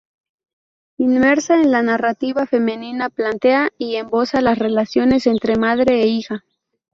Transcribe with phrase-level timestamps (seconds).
[0.97, 6.43] Inmersa en la narrativa femenina, plantea y esboza las relaciones entre madre e hija.